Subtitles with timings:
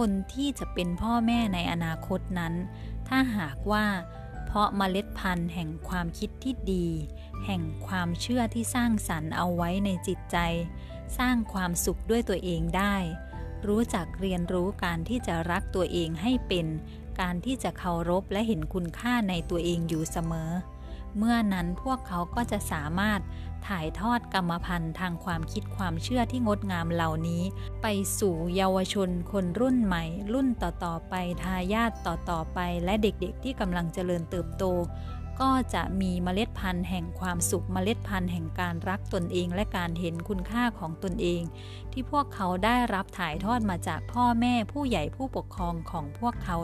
[0.00, 2.54] คนที่จะเป็นพ่อแม่ในอนาคตนั้น
[3.08, 3.86] ถ้าหากว่า
[4.46, 6.88] เพราะเมล็ดพันธุ์แห่งความคิดที่ดี
[7.46, 10.36] แห่งความเชื่อที่สร้างสรรค์เอาไว้ในจิตใจ
[11.18, 12.96] สร้างความสุขด้วยตัวเองได้
[13.66, 16.66] รู้จักเรียนรู้การที่จะรักตัวเองให้เป็น
[17.20, 20.50] การที่จะเคารพและเห็นคุณค่าในตัวเองอยู่เสมอ
[21.18, 23.20] เมื่อนั้นพวกเขาก็จะสามารถ
[23.68, 27.42] ถ่ายทอดกรรมพันธุ์ทางความคิดความเชื่อที่งดงามเหล่านี้
[27.82, 27.86] ไป
[28.18, 34.64] สู่เยาวชนคนรุ่นใหม่ รุ่นต่อๆไปทายาทต่อๆไป และเด็กๆที่กำลังเจริญเติบโต
[35.40, 41.42] ก็จะมีเมล็ดพันธุ์แห่งความสุขเมล็ดพันธุ์แห่งการรักตนเองและการเห็นคุณค่าของตนเอง
[41.92, 46.56] ที่พวกเขาได้รับถ่ายทอดมาจากพ่อแม่ผู้ใหญ่ผู้ปกครองของพวกเขา